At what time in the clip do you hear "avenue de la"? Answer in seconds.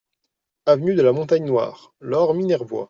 0.65-1.11